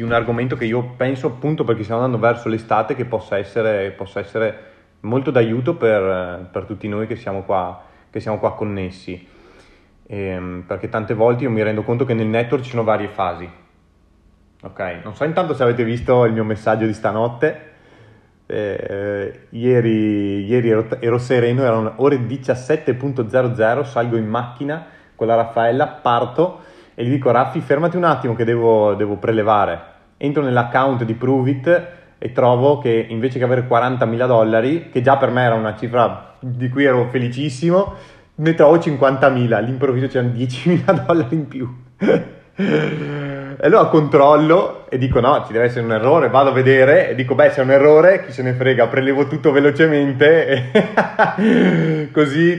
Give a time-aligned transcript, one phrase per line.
[0.00, 3.90] di un argomento che io penso appunto perché stiamo andando verso l'estate che possa essere,
[3.90, 4.58] possa essere
[5.00, 9.28] molto d'aiuto per, per, tutti noi che siamo qua, che siamo qua connessi.
[10.06, 13.46] Ehm, perché tante volte io mi rendo conto che nel network ci sono varie fasi.
[14.62, 17.68] Ok, non so intanto se avete visto il mio messaggio di stanotte.
[18.46, 25.86] Eh, ieri, ieri ero, ero, sereno, erano ore 17.00, salgo in macchina con la Raffaella,
[25.86, 26.60] parto
[26.94, 29.80] e gli dico Raffi fermati un attimo che devo, devo prelevare.
[30.16, 35.30] Entro nell'account di Pruvit e trovo che invece che avere 40.000 dollari, che già per
[35.30, 37.94] me era una cifra di cui ero felicissimo,
[38.34, 41.68] ne trovo 50.000, all'improvviso c'erano 10.000 dollari in più.
[42.54, 47.14] e allora controllo e dico no, ci deve essere un errore, vado a vedere e
[47.14, 52.56] dico beh se è un errore chi se ne frega, prelevo tutto velocemente e così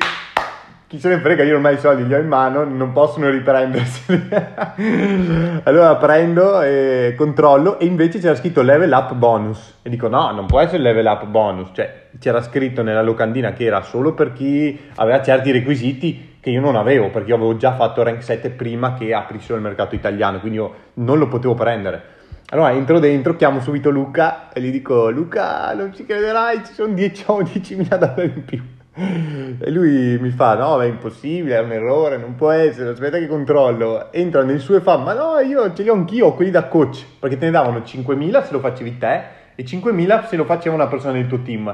[0.91, 4.11] chi se ne frega, io ormai i soldi li ho in mano, non possono riprendersi.
[5.63, 9.75] allora prendo e controllo e invece c'era scritto level up bonus.
[9.83, 11.69] E dico no, non può essere level up bonus.
[11.71, 16.59] Cioè c'era scritto nella locandina che era solo per chi aveva certi requisiti che io
[16.59, 20.41] non avevo, perché io avevo già fatto rank 7 prima che aprissero il mercato italiano,
[20.41, 22.03] quindi io non lo potevo prendere.
[22.49, 26.91] Allora entro dentro, chiamo subito Luca e gli dico Luca non ci crederai, ci sono
[26.93, 28.61] 10.000 dollari in più.
[28.93, 32.89] E lui mi fa: No, è impossibile, è un errore, non può essere.
[32.89, 34.11] Aspetta che controllo.
[34.11, 37.05] Entra nel suo e fa: Ma no, io ce li ho anch'io, quelli da coach.
[37.19, 39.21] Perché te ne davano 5.000 se lo facevi te
[39.55, 41.73] e 5.000 se lo faceva una persona del tuo team.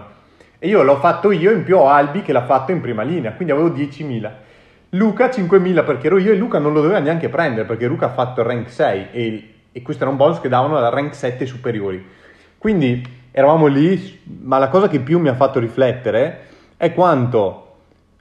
[0.59, 3.33] E io l'ho fatto io, in più ho Albi che l'ha fatto in prima linea,
[3.33, 4.31] quindi avevo 10.000.
[4.91, 8.13] Luca 5.000 perché ero io e Luca non lo doveva neanche prendere perché Luca ha
[8.13, 11.45] fatto il rank 6 e, e questo era un bonus che davano da rank 7
[11.45, 12.03] superiori.
[12.57, 16.45] Quindi eravamo lì, ma la cosa che più mi ha fatto riflettere
[16.77, 17.63] è quanto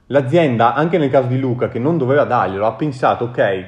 [0.07, 3.65] l'azienda, anche nel caso di Luca, che non doveva darglielo, ha pensato, ok,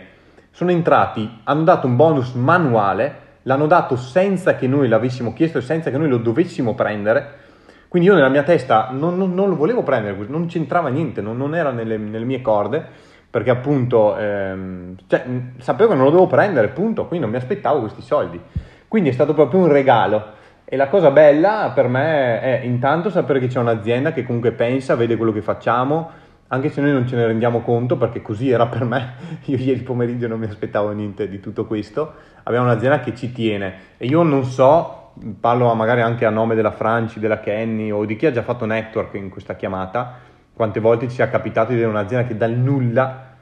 [0.50, 5.62] sono entrati, hanno dato un bonus manuale, l'hanno dato senza che noi l'avessimo chiesto e
[5.62, 7.48] senza che noi lo dovessimo prendere.
[7.88, 11.38] Quindi io nella mia testa non, non, non lo volevo prendere, non c'entrava niente, non,
[11.38, 12.84] non era nelle, nelle, mie corde,
[13.30, 15.24] perché appunto ehm, cioè,
[15.58, 18.40] sapevo che non lo dovevo prendere, punto, quindi non mi aspettavo questi soldi.
[18.88, 20.38] Quindi è stato proprio un regalo.
[20.72, 24.94] E la cosa bella per me è intanto sapere che c'è un'azienda che comunque pensa,
[24.94, 26.12] vede quello che facciamo,
[26.50, 29.14] anche se noi non ce ne rendiamo conto, perché così era per me,
[29.46, 32.14] io ieri pomeriggio non mi aspettavo niente di tutto questo,
[32.44, 33.74] abbiamo un'azienda che ci tiene.
[33.98, 38.16] E io non so, parlo magari anche a nome della Franci, della Kenny o di
[38.16, 40.20] chi ha già fatto network in questa chiamata,
[40.54, 43.34] quante volte ci sia capitato di vedere un'azienda che dal nulla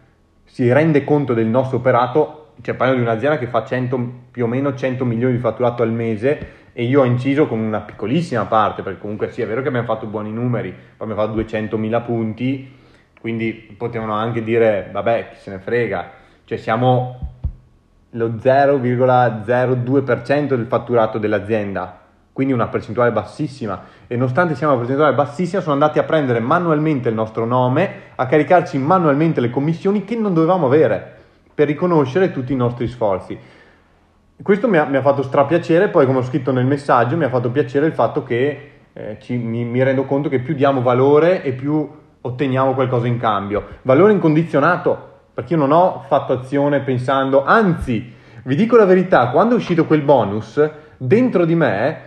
[0.46, 4.48] si rende conto del nostro operato, cioè parliamo di un'azienda che fa 100, più o
[4.48, 8.84] meno 100 milioni di fatturato al mese e io ho inciso con una piccolissima parte,
[8.84, 12.72] perché comunque sì, è vero che abbiamo fatto buoni numeri, poi abbiamo fatto 200.000 punti,
[13.20, 16.12] quindi potevano anche dire, vabbè, chi se ne frega,
[16.46, 17.32] cioè siamo
[18.12, 22.00] lo 0,02% del fatturato dell'azienda,
[22.32, 23.86] quindi una percentuale bassissima.
[24.06, 28.28] E nonostante siamo una percentuale bassissima sono andati a prendere manualmente il nostro nome, a
[28.28, 31.16] caricarci manualmente le commissioni che non dovevamo avere
[31.56, 33.57] per riconoscere tutti i nostri sforzi
[34.44, 37.30] questo mi ha, mi ha, fatto strapiacere, poi come ho scritto nel messaggio mi ha
[37.30, 41.44] fatto piacere il fatto che eh, ci, mi, mi, rendo conto che più diamo valore
[41.44, 41.90] e più
[42.22, 43.66] otteniamo qualcosa in cambio.
[43.82, 49.56] Valore incondizionato, perché io non ho fatto azione pensando, anzi, vi dico la verità, quando
[49.56, 52.02] è uscito quel bonus, dentro di me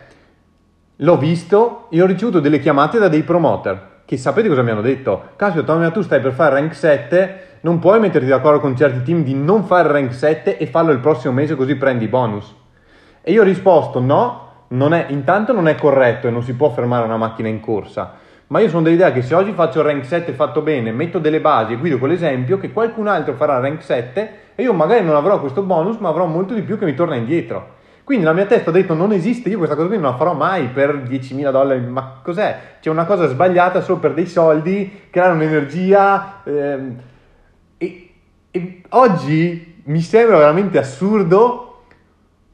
[0.97, 4.81] l'ho visto e ho ricevuto delle chiamate da dei promoter, che sapete cosa mi hanno
[4.81, 5.23] detto?
[5.37, 9.23] Caspita, Tommy, tu stai per fare rank 7 non puoi metterti d'accordo con certi team
[9.23, 12.53] di non fare rank 7 e farlo il prossimo mese così prendi bonus.
[13.23, 16.71] E io ho risposto no, non è, intanto non è corretto e non si può
[16.71, 18.15] fermare una macchina in corsa.
[18.49, 21.75] Ma io sono dell'idea che se oggi faccio rank 7 fatto bene, metto delle basi
[21.75, 25.39] e guido con l'esempio, che qualcun altro farà rank 7 e io magari non avrò
[25.39, 27.79] questo bonus, ma avrò molto di più che mi torna indietro.
[28.05, 30.35] Quindi la mia testa ha detto non esiste, io questa cosa qui non la farò
[30.35, 32.59] mai per 10.000 dollari, ma cos'è?
[32.81, 36.43] C'è una cosa sbagliata solo per dei soldi, creare un'energia...
[36.45, 36.97] Ehm,
[38.53, 41.67] e oggi mi sembra veramente assurdo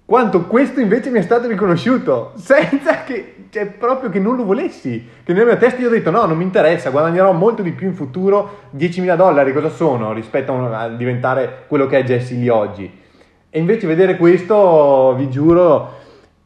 [0.04, 5.08] quanto questo invece mi è stato riconosciuto, senza che, cioè proprio che non lo volessi,
[5.24, 7.88] che nella mia testa io ho detto no, non mi interessa, guadagnerò molto di più
[7.88, 12.48] in futuro, 10.000 dollari cosa sono rispetto a, a diventare quello che è Jesse lì
[12.48, 13.04] oggi.
[13.50, 15.94] E invece vedere questo, vi giuro,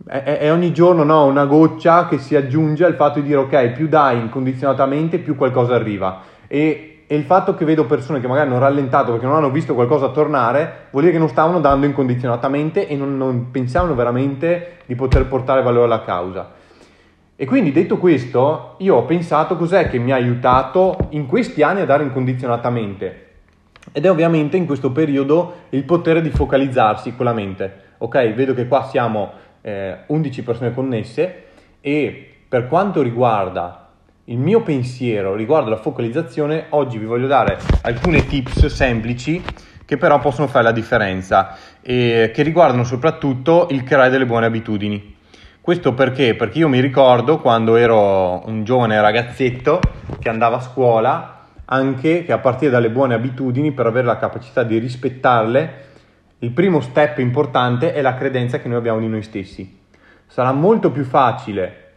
[0.07, 3.71] è, è ogni giorno no, una goccia che si aggiunge al fatto di dire ok,
[3.71, 6.23] più dai incondizionatamente, più qualcosa arriva.
[6.47, 9.75] E e il fatto che vedo persone che magari hanno rallentato perché non hanno visto
[9.75, 14.95] qualcosa tornare, vuol dire che non stavano dando incondizionatamente e non, non pensavano veramente di
[14.95, 16.53] poter portare valore alla causa.
[17.35, 21.81] E quindi detto questo, io ho pensato cos'è che mi ha aiutato in questi anni
[21.81, 23.30] a dare incondizionatamente.
[23.93, 27.89] Ed è ovviamente in questo periodo il potere di focalizzarsi con la mente.
[27.99, 31.45] Ok, vedo che qua siamo eh, 11 persone connesse
[31.81, 33.89] e per quanto riguarda
[34.25, 39.43] il mio pensiero riguardo la focalizzazione, oggi vi voglio dare alcune tips semplici
[39.85, 45.17] che però possono fare la differenza e che riguardano soprattutto il creare delle buone abitudini.
[45.61, 46.37] Questo perché?
[46.37, 49.81] Perché io mi ricordo quando ero un giovane ragazzetto
[50.21, 51.40] che andava a scuola
[51.73, 55.89] anche che a partire dalle buone abitudini, per avere la capacità di rispettarle,
[56.39, 59.79] il primo step importante è la credenza che noi abbiamo di noi stessi.
[60.27, 61.89] Sarà molto più facile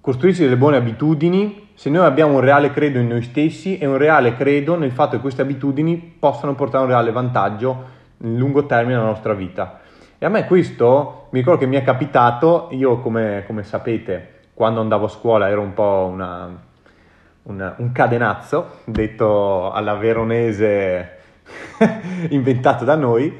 [0.00, 3.96] costruirsi delle buone abitudini se noi abbiamo un reale credo in noi stessi e un
[3.96, 7.84] reale credo nel fatto che queste abitudini possano portare un reale vantaggio
[8.18, 9.80] nel lungo termine nella nostra vita.
[10.18, 14.80] E a me questo mi ricordo che mi è capitato, io come, come sapete, quando
[14.80, 16.63] andavo a scuola ero un po' una,
[17.44, 21.18] un, un cadenazzo, detto alla veronese
[22.30, 23.32] inventato da noi,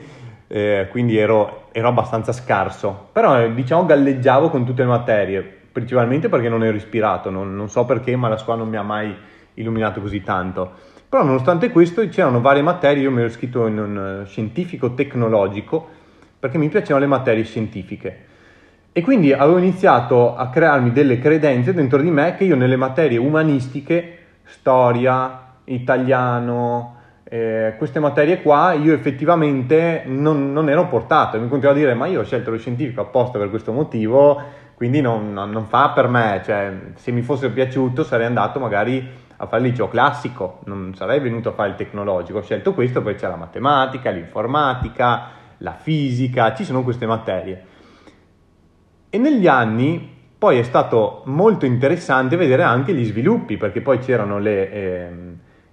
[0.47, 5.43] eh, quindi ero, ero, abbastanza scarso, però eh, diciamo galleggiavo con tutte le materie,
[5.73, 8.83] principalmente perché non ero ispirato, non, non so perché, ma la scuola non mi ha
[8.83, 9.15] mai
[9.55, 10.93] illuminato così tanto.
[11.09, 15.89] Però nonostante questo c'erano varie materie, io mi ero iscritto in un eh, scientifico tecnologico
[16.39, 18.27] perché mi piacevano le materie scientifiche.
[18.97, 23.19] E quindi avevo iniziato a crearmi delle credenze dentro di me che io nelle materie
[23.19, 26.95] umanistiche, storia, italiano,
[27.25, 31.41] eh, queste materie qua, io effettivamente non, non, ero portato.
[31.41, 34.41] Mi continuavo a dire, ma io ho scelto lo scientifico apposta per questo motivo,
[34.77, 36.41] quindi non, non, non fa per me.
[36.45, 39.05] Cioè, se mi fosse piaciuto sarei andato magari
[39.39, 42.39] a fare il liceo classico, non sarei venuto a fare il tecnologico.
[42.39, 45.23] Ho scelto questo perché c'è la matematica, l'informatica,
[45.59, 47.73] la fisica, ci sono queste materie.
[49.15, 54.41] E negli anni poi è stato molto interessante vedere anche gli sviluppi, perché poi c'erano
[54.41, 55.09] le, eh,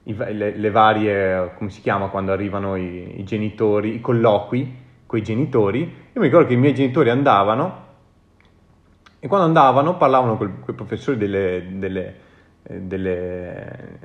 [0.03, 4.75] le, le varie, come si chiama quando arrivano i, i genitori, i colloqui
[5.07, 5.79] con i genitori.
[5.79, 7.85] Io mi ricordo che i miei genitori andavano
[9.17, 12.15] e quando andavano parlavano con i professori delle, delle,
[12.61, 13.99] eh, delle,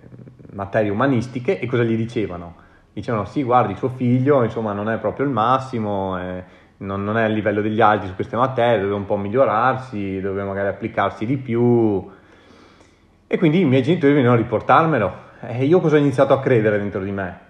[0.53, 2.55] materie umanistiche e cosa gli dicevano?
[2.91, 6.19] Dicevano sì, guardi, suo figlio insomma non è proprio il massimo.
[6.19, 10.21] Eh, non, non, è a livello degli altri su queste materie, deve un po' migliorarsi,
[10.21, 12.09] deve magari applicarsi di più.
[13.27, 15.25] E quindi i miei genitori venivano a riportarmelo.
[15.41, 17.41] E io cosa ho iniziato a credere dentro di me?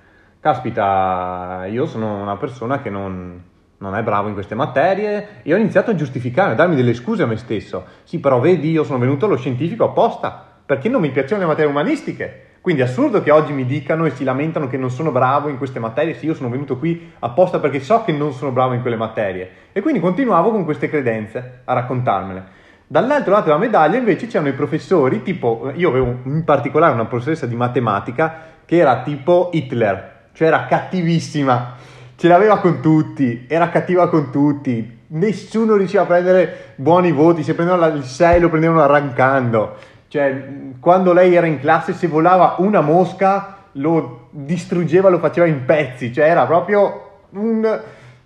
[0.40, 3.42] Caspita, io sono una persona che non,
[3.78, 7.24] non è bravo in queste materie e ho iniziato a giustificare, a darmi delle scuse
[7.24, 7.84] a me stesso.
[8.04, 11.70] Sì, però vedi, io sono venuto allo scientifico apposta perché non mi piacevano le materie
[11.70, 12.45] umanistiche.
[12.66, 15.56] Quindi è assurdo che oggi mi dicano e si lamentano che non sono bravo in
[15.56, 18.80] queste materie, se io sono venuto qui apposta perché so che non sono bravo in
[18.80, 19.48] quelle materie.
[19.70, 22.44] E quindi continuavo con queste credenze a raccontarmele.
[22.88, 27.46] Dall'altro lato della medaglia invece c'erano i professori, tipo, io avevo in particolare una professoressa
[27.46, 28.34] di matematica
[28.64, 31.74] che era tipo Hitler, cioè era cattivissima,
[32.16, 37.54] ce l'aveva con tutti, era cattiva con tutti, nessuno riusciva a prendere buoni voti, se
[37.54, 39.94] prendevano il 6 lo prendevano arrancando.
[40.16, 40.44] Cioè,
[40.80, 46.10] quando lei era in classe, se volava una mosca, lo distruggeva, lo faceva in pezzi.
[46.10, 47.80] Cioè, era proprio un,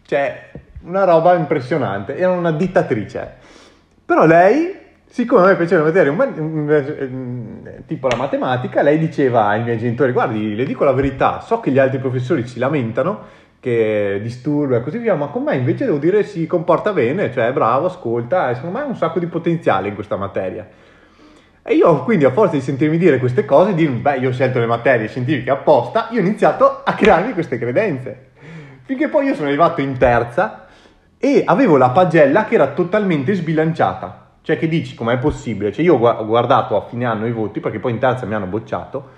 [0.06, 0.50] cioè,
[0.82, 2.16] una roba impressionante.
[2.16, 3.34] Era una dittatrice.
[4.04, 4.72] Però lei,
[5.04, 6.14] siccome a me piaceva vedere
[7.86, 11.72] tipo la matematica, lei diceva ai miei genitori, guardi, le dico la verità, so che
[11.72, 13.18] gli altri professori si lamentano,
[13.58, 17.48] che disturba e così via, ma con me invece devo dire si comporta bene, cioè
[17.48, 20.68] è bravo, ascolta, secondo me ha un sacco di potenziale in questa materia.
[21.70, 24.66] E io quindi a forza di sentirmi dire queste cose, di beh, io scelto le
[24.66, 28.30] materie scientifiche apposta, io ho iniziato a crearmi queste credenze.
[28.82, 30.66] Finché poi io sono arrivato in terza
[31.16, 34.30] e avevo la pagella che era totalmente sbilanciata.
[34.42, 35.70] Cioè che dici, com'è possibile?
[35.70, 38.46] Cioè io ho guardato a fine anno i voti, perché poi in terza mi hanno
[38.46, 39.08] bocciato,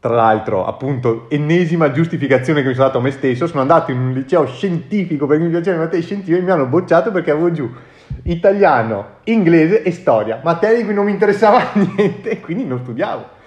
[0.00, 3.98] tra l'altro, appunto, ennesima giustificazione che mi sono dato a me stesso, sono andato in
[3.98, 7.52] un liceo scientifico perché mi piacevano le materie scientifiche e mi hanno bocciato perché avevo
[7.52, 7.70] giù
[8.24, 13.40] italiano, inglese e storia, materie di cui non mi interessava niente e quindi non studiavo.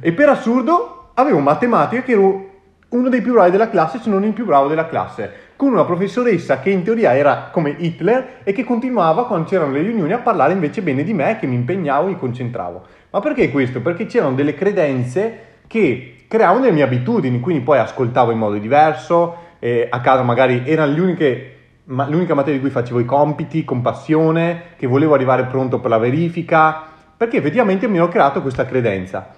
[0.00, 2.50] E per assurdo avevo matematica che ero
[2.88, 5.84] uno dei più bravi della classe, se non il più bravo della classe, con una
[5.84, 10.18] professoressa che in teoria era come Hitler e che continuava quando c'erano le riunioni a
[10.18, 12.84] parlare invece bene di me, che mi impegnavo, mi concentravo.
[13.10, 13.80] Ma perché questo?
[13.80, 19.44] Perché c'erano delle credenze che creavano delle mie abitudini, quindi poi ascoltavo in modo diverso,
[19.58, 21.55] eh, a casa magari erano le uniche
[21.86, 25.90] ma l'unica materia di cui facevo i compiti con passione, che volevo arrivare pronto per
[25.90, 26.82] la verifica,
[27.16, 29.34] perché effettivamente mi ero creato questa credenza.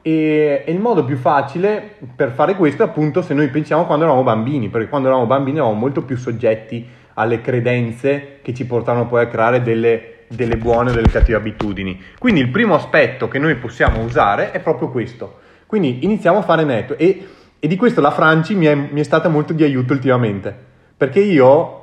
[0.00, 4.04] E, e, il modo più facile per fare questo è appunto se noi pensiamo quando
[4.04, 9.06] eravamo bambini, perché quando eravamo bambini eravamo molto più soggetti alle credenze che ci portavano
[9.06, 12.00] poi a creare delle, delle buone o delle cattive abitudini.
[12.18, 15.38] Quindi il primo aspetto che noi possiamo usare è proprio questo.
[15.66, 17.26] Quindi iniziamo a fare netto e
[17.60, 20.56] E di questo la Franci mi è, mi è stata molto di aiuto ultimamente,
[20.96, 21.77] perché io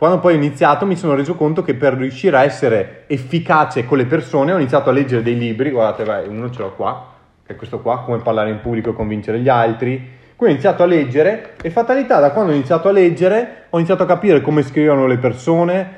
[0.00, 3.98] quando poi ho iniziato mi sono reso conto che per riuscire a essere efficace con
[3.98, 7.06] le persone ho iniziato a leggere dei libri, guardate, vai, uno ce l'ho qua,
[7.44, 9.96] che è questo qua, come parlare in pubblico e convincere gli altri.
[10.36, 14.04] Quindi ho iniziato a leggere e fatalità, da quando ho iniziato a leggere ho iniziato
[14.04, 15.90] a capire come scrivevano le persone,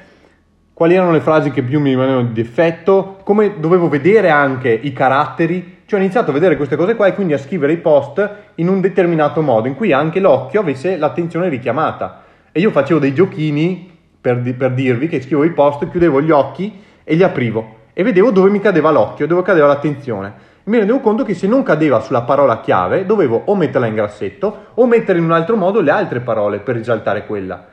[0.73, 4.92] quali erano le frasi che più mi rimanevano di difetto, come dovevo vedere anche i
[4.92, 8.30] caratteri, cioè ho iniziato a vedere queste cose qua e quindi a scrivere i post
[8.56, 12.25] in un determinato modo, in cui anche l'occhio avesse l'attenzione richiamata.
[12.50, 13.92] E io facevo dei giochini
[14.23, 18.05] per, di, per dirvi che scrivo i post, chiudevo gli occhi e li aprivo e
[18.05, 20.50] vedevo dove mi cadeva l'occhio, dove cadeva l'attenzione.
[20.64, 24.67] Mi rendevo conto che se non cadeva sulla parola chiave, dovevo o metterla in grassetto
[24.75, 27.67] o mettere in un altro modo le altre parole per risaltare quella.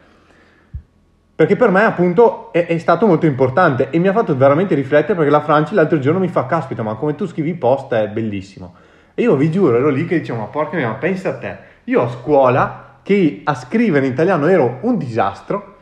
[1.36, 5.14] Perché per me appunto è, è, stato molto importante e mi ha fatto veramente riflettere
[5.14, 8.74] perché la Francia l'altro giorno mi fa, caspita, ma come tu scrivi post è bellissimo.
[9.14, 11.58] E io vi giuro, ero lì che dicevo, ma porca mia, ma pensa a te,
[11.86, 15.78] io a scuola che a scrivere in italiano ero un disastro,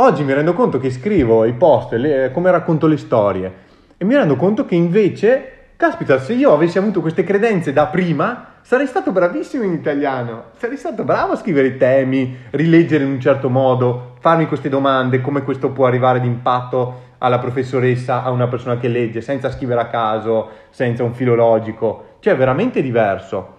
[0.00, 3.52] Oggi mi rendo conto che scrivo i post, le, come racconto le storie,
[3.96, 8.58] e mi rendo conto che invece, caspita, se io avessi avuto queste credenze da prima,
[8.60, 13.20] sarei stato bravissimo in italiano, sarei stato bravo a scrivere i temi, rileggere in un
[13.20, 18.78] certo modo, farmi queste domande, come questo può arrivare d'impatto alla professoressa, a una persona
[18.78, 23.56] che legge, senza scrivere a caso, senza un filologico, cioè è veramente diverso.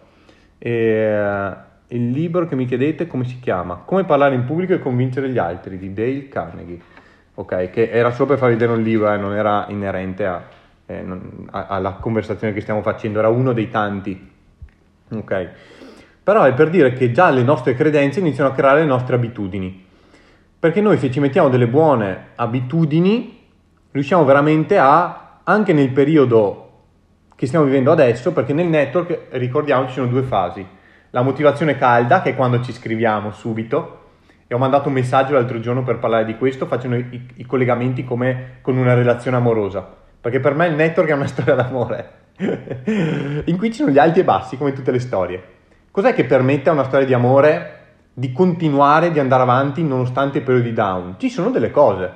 [0.58, 3.82] E il libro che mi chiedete come si chiama?
[3.84, 6.80] Come parlare in pubblico e convincere gli altri di Dale Carnegie.
[7.36, 10.44] Ok, che era solo per farvi vedere un libro, eh, non era inerente a,
[10.86, 14.30] eh, non, a, alla conversazione che stiamo facendo, era uno dei tanti.
[15.12, 15.50] Ok,
[16.22, 19.86] però è per dire che già le nostre credenze iniziano a creare le nostre abitudini.
[20.60, 23.40] Perché noi se ci mettiamo delle buone abitudini,
[23.92, 26.66] riusciamo veramente a, anche nel periodo
[27.36, 30.78] che stiamo vivendo adesso, perché nel network, ricordiamo, ci sono due fasi
[31.12, 33.98] la motivazione calda, che è quando ci scriviamo subito,
[34.48, 38.04] e ho mandato un messaggio l'altro giorno per parlare di questo, facendo i, i collegamenti
[38.04, 39.88] come con una relazione amorosa,
[40.20, 44.22] perché per me il network è una storia d'amore, in cui ci sono gli alti
[44.22, 45.44] e bassi, come tutte le storie.
[45.92, 47.76] Cos'è che permette a una storia di amore
[48.14, 51.16] di continuare, di andare avanti nonostante i periodi down?
[51.18, 52.12] Ci sono delle cose,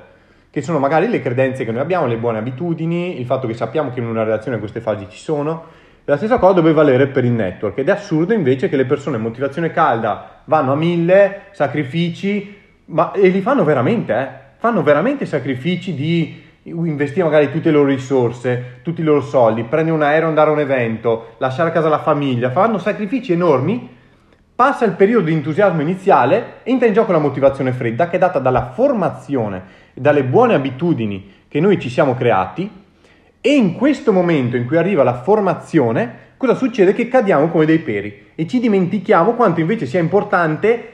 [0.50, 3.90] che sono magari le credenze che noi abbiamo, le buone abitudini, il fatto che sappiamo
[3.90, 5.64] che in una relazione queste fasi ci sono,
[6.06, 9.16] la stessa cosa doveva valere per il network ed è assurdo invece che le persone
[9.16, 12.54] motivazione calda vanno a mille sacrifici,
[12.86, 14.28] ma e li fanno veramente, eh?
[14.58, 19.96] fanno veramente sacrifici di investire magari tutte le loro risorse, tutti i loro soldi, prendere
[19.96, 23.88] un aereo, andare a un evento, lasciare a casa la famiglia, fanno sacrifici enormi,
[24.54, 28.38] passa il periodo di entusiasmo iniziale, entra in gioco la motivazione fredda che è data
[28.40, 29.62] dalla formazione
[29.94, 32.82] e dalle buone abitudini che noi ci siamo creati
[33.46, 36.94] e in questo momento in cui arriva la formazione, cosa succede?
[36.94, 40.92] Che cadiamo come dei peri e ci dimentichiamo quanto invece sia importante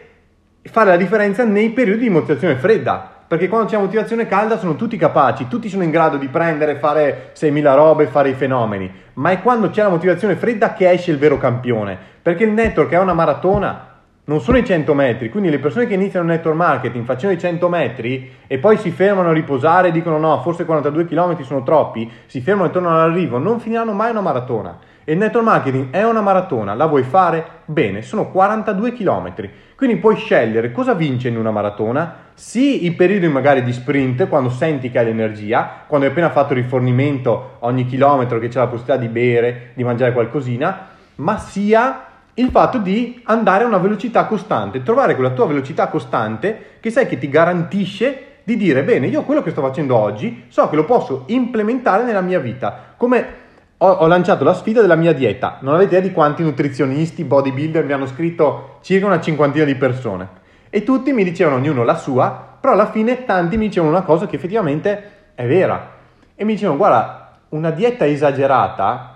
[0.63, 3.19] fare la differenza nei periodi di motivazione fredda.
[3.29, 7.31] Perché quando c'è motivazione calda sono tutti capaci, tutti sono in grado di prendere, fare
[7.37, 8.91] 6.000 robe, fare i fenomeni.
[9.13, 11.97] Ma è quando c'è la motivazione fredda che esce il vero campione.
[12.21, 13.90] Perché il network è una maratona,
[14.31, 17.41] non sono i 100 metri, quindi le persone che iniziano il network marketing facendo i
[17.41, 21.65] 100 metri e poi si fermano a riposare e dicono no, forse 42 km sono
[21.65, 24.79] troppi, si fermano e tornano all'arrivo, non finiranno mai una maratona.
[25.03, 27.45] E il network marketing è una maratona, la vuoi fare?
[27.65, 29.35] Bene, sono 42 km,
[29.75, 34.51] quindi puoi scegliere cosa vince in una maratona, sì i periodi magari di sprint, quando
[34.51, 38.97] senti che hai l'energia, quando hai appena fatto rifornimento ogni chilometro che c'è la possibilità
[38.97, 42.05] di bere, di mangiare qualcosina, ma sia
[42.41, 47.07] il fatto di andare a una velocità costante, trovare quella tua velocità costante che sai
[47.07, 50.85] che ti garantisce di dire bene, io quello che sto facendo oggi so che lo
[50.85, 53.39] posso implementare nella mia vita, come
[53.77, 57.85] ho, ho lanciato la sfida della mia dieta, non avete idea di quanti nutrizionisti, bodybuilder
[57.85, 60.39] mi hanno scritto circa una cinquantina di persone.
[60.69, 64.27] E tutti mi dicevano ognuno la sua, però alla fine tanti mi dicevano una cosa
[64.27, 65.99] che effettivamente è vera.
[66.35, 69.10] E mi dicevano guarda, una dieta esagerata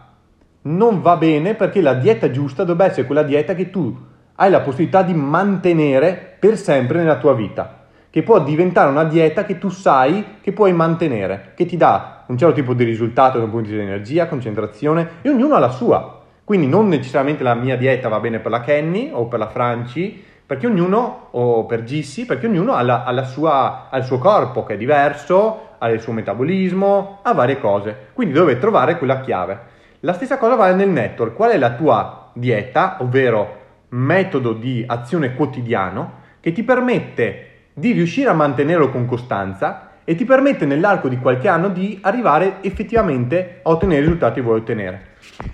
[0.67, 3.97] non va bene perché la dieta giusta dovrebbe essere quella dieta che tu
[4.37, 9.45] hai la possibilità di mantenere per sempre nella tua vita, che può diventare una dieta
[9.45, 13.45] che tu sai che puoi mantenere, che ti dà un certo tipo di risultato da
[13.45, 16.23] un punto di vista di energia, concentrazione e ognuno ha la sua.
[16.43, 20.23] Quindi non necessariamente la mia dieta va bene per la Kenny o per la Franci,
[20.47, 24.19] perché ognuno, o per Gissi, perché ognuno ha, la, ha, la sua, ha il suo
[24.19, 28.09] corpo che è diverso, ha il suo metabolismo, ha varie cose.
[28.13, 29.73] Quindi dove trovare quella chiave.
[30.05, 31.35] La stessa cosa vale nel network.
[31.35, 38.29] Qual è la tua dieta, ovvero metodo di azione quotidiano, che ti permette di riuscire
[38.29, 43.71] a mantenerlo con costanza e ti permette nell'arco di qualche anno di arrivare effettivamente a
[43.71, 45.07] ottenere i risultati che vuoi ottenere.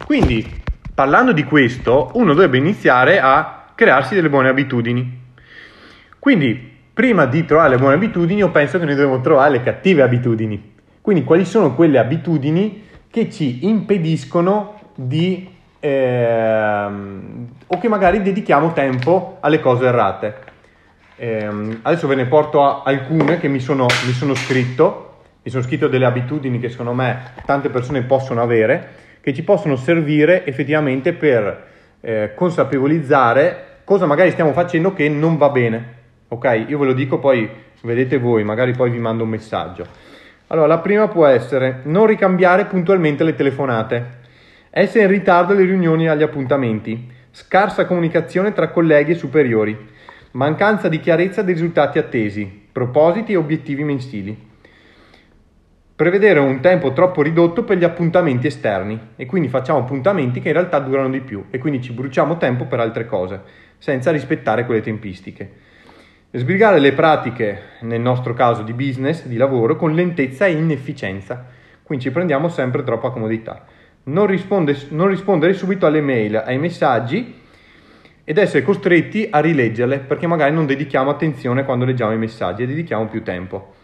[0.04, 0.44] Quindi,
[0.92, 5.28] parlando di questo, uno dovrebbe iniziare a crearsi delle buone abitudini.
[6.18, 10.02] Quindi, prima di trovare le buone abitudini, io penso che noi dobbiamo trovare le cattive
[10.02, 10.74] abitudini.
[11.00, 15.58] Quindi, quali sono quelle abitudini che ci impediscono di...
[15.80, 20.34] Ehm, o che magari dedichiamo tempo alle cose errate.
[21.16, 25.08] Ehm, adesso ve ne porto alcune che mi sono, mi sono scritto
[25.42, 28.88] mi sono scritto delle abitudini che secondo me tante persone possono avere,
[29.22, 31.68] che ci possono servire effettivamente per
[32.00, 35.98] eh, consapevolizzare cosa magari stiamo facendo che non va bene.
[36.28, 36.66] Ok?
[36.68, 37.48] Io ve lo dico, poi
[37.82, 39.86] vedete voi, magari poi vi mando un messaggio.
[40.52, 44.18] Allora, la prima può essere non ricambiare puntualmente le telefonate,
[44.70, 49.76] essere in ritardo alle riunioni e agli appuntamenti, scarsa comunicazione tra colleghi e superiori,
[50.32, 54.48] mancanza di chiarezza dei risultati attesi, propositi e obiettivi mensili.
[55.94, 58.98] Prevedere un tempo troppo ridotto per gli appuntamenti esterni.
[59.16, 61.44] E quindi facciamo appuntamenti che in realtà durano di più.
[61.50, 63.42] E quindi ci bruciamo tempo per altre cose
[63.76, 65.68] senza rispettare quelle tempistiche.
[66.32, 71.44] Sbrigare le pratiche, nel nostro caso di business, di lavoro, con lentezza e inefficienza,
[71.82, 73.64] quindi ci prendiamo sempre troppa comodità.
[74.04, 77.40] Non, risponde, non rispondere subito alle mail, ai messaggi
[78.22, 82.66] ed essere costretti a rileggerle perché magari non dedichiamo attenzione quando leggiamo i messaggi e
[82.66, 83.74] dedichiamo più tempo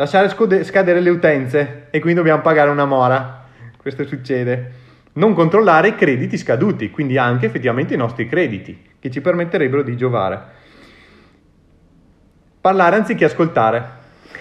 [0.00, 0.30] lasciare
[0.64, 3.44] scadere le utenze e quindi dobbiamo pagare una mora.
[3.76, 4.72] Questo succede.
[5.14, 9.96] Non controllare i crediti scaduti, quindi anche effettivamente i nostri crediti, che ci permetterebbero di
[9.98, 10.58] giovare.
[12.60, 13.98] Parlare anziché ascoltare.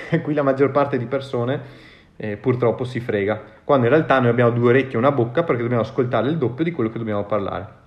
[0.10, 4.30] E qui la maggior parte di persone eh, purtroppo si frega, quando in realtà noi
[4.30, 7.24] abbiamo due orecchie e una bocca perché dobbiamo ascoltare il doppio di quello che dobbiamo
[7.24, 7.78] parlare.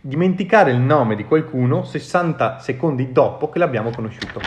[0.00, 4.40] Dimenticare il nome di qualcuno 60 secondi dopo che l'abbiamo conosciuto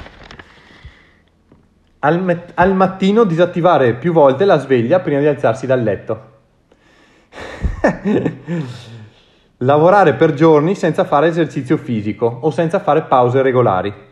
[2.06, 6.32] al, met- al mattino disattivare più volte la sveglia prima di alzarsi dal letto.
[9.58, 14.12] Lavorare per giorni senza fare esercizio fisico o senza fare pause regolari.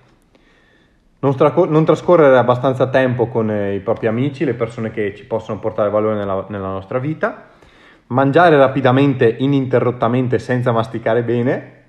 [1.22, 5.26] Non, tra- non trascorrere abbastanza tempo con eh, i propri amici, le persone che ci
[5.26, 7.48] possono portare valore nella, nella nostra vita.
[8.08, 11.80] Mangiare rapidamente, ininterrottamente, senza masticare bene.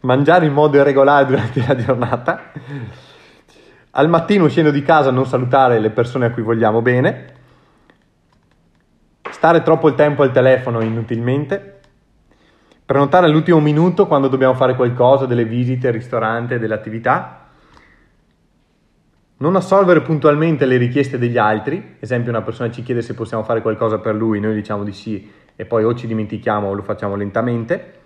[0.00, 2.52] Mangiare in modo irregolare durante la giornata
[3.94, 7.34] al mattino uscendo di casa non salutare le persone a cui vogliamo bene,
[9.30, 11.80] stare troppo il tempo al telefono inutilmente,
[12.86, 17.41] prenotare all'ultimo minuto quando dobbiamo fare qualcosa, delle visite ristorante, delle attività,
[19.42, 23.60] non assolvere puntualmente le richieste degli altri, esempio una persona ci chiede se possiamo fare
[23.60, 27.16] qualcosa per lui, noi diciamo di sì e poi o ci dimentichiamo o lo facciamo
[27.16, 28.00] lentamente,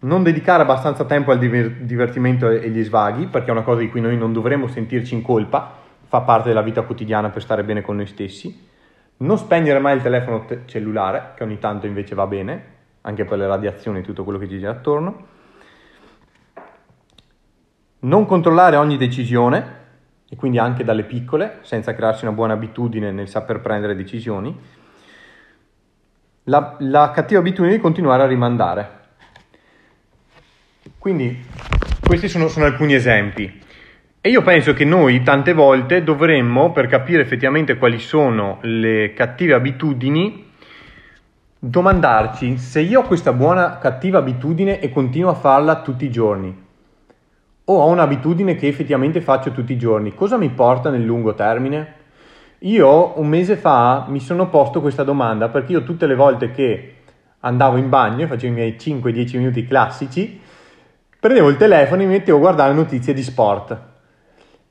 [0.00, 4.02] non dedicare abbastanza tempo al divertimento e agli svaghi, perché è una cosa di cui
[4.02, 7.96] noi non dovremmo sentirci in colpa, fa parte della vita quotidiana per stare bene con
[7.96, 8.68] noi stessi,
[9.16, 12.64] non spegnere mai il telefono te- cellulare, che ogni tanto invece va bene,
[13.00, 15.26] anche per le radiazioni e tutto quello che ci gira attorno,
[18.00, 19.83] non controllare ogni decisione,
[20.34, 24.58] e quindi anche dalle piccole, senza crearsi una buona abitudine nel saper prendere decisioni,
[26.44, 29.02] la, la cattiva abitudine di continuare a rimandare
[31.04, 31.38] quindi
[32.00, 33.60] questi sono, sono alcuni esempi.
[34.22, 39.52] E io penso che noi tante volte dovremmo, per capire effettivamente quali sono le cattive
[39.52, 40.50] abitudini,
[41.58, 46.63] domandarci se io ho questa buona cattiva abitudine e continuo a farla tutti i giorni,
[47.66, 52.02] o ho un'abitudine che effettivamente faccio tutti i giorni, cosa mi porta nel lungo termine?
[52.60, 56.94] Io un mese fa mi sono posto questa domanda perché io tutte le volte che
[57.40, 60.40] andavo in bagno, facevo i miei 5-10 minuti classici,
[61.20, 63.78] prendevo il telefono e mi mettevo a guardare notizie di sport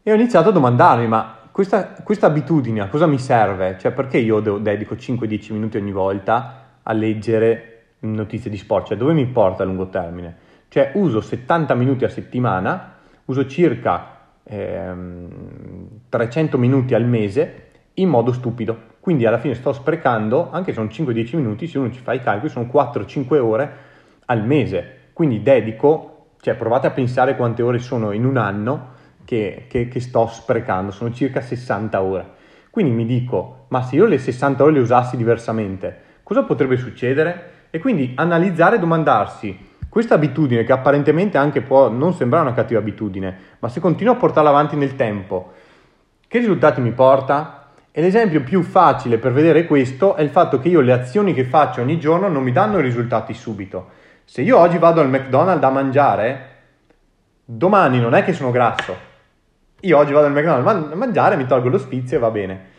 [0.01, 3.77] e ho iniziato a domandarmi ma questa, questa abitudine a cosa mi serve?
[3.79, 8.87] Cioè perché io dedico 5-10 minuti ogni volta a leggere notizie di sport?
[8.87, 10.42] Cioè dove mi porta a lungo termine?
[10.73, 15.27] Cioè uso 70 minuti a settimana, uso circa ehm,
[16.09, 18.75] 300 minuti al mese in modo stupido.
[18.99, 22.23] Quindi alla fine sto sprecando, anche se sono 5-10 minuti, se uno ci fa i
[22.23, 23.71] calcoli, sono 4-5 ore
[24.25, 25.11] al mese.
[25.13, 28.93] Quindi dedico cioè provate a pensare quante ore sono in un anno
[29.25, 32.25] che, che, che sto sprecando, sono circa 60 ore.
[32.71, 37.51] Quindi mi dico, ma se io le 60 ore le usassi diversamente, cosa potrebbe succedere?
[37.69, 42.79] E quindi analizzare e domandarsi, questa abitudine che apparentemente anche può non sembrare una cattiva
[42.79, 45.51] abitudine, ma se continuo a portarla avanti nel tempo,
[46.27, 47.67] che risultati mi porta?
[47.91, 51.43] E l'esempio più facile per vedere questo è il fatto che io le azioni che
[51.43, 55.69] faccio ogni giorno non mi danno risultati subito se io oggi vado al McDonald's a
[55.69, 56.47] mangiare,
[57.45, 59.11] domani non è che sono grasso.
[59.81, 62.71] Io oggi vado al McDonald's a mangiare, mi tolgo lo sfizio e va bene.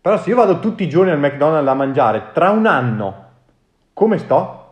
[0.00, 3.28] Però se io vado tutti i giorni al McDonald's a mangiare, tra un anno,
[3.92, 4.69] come sto?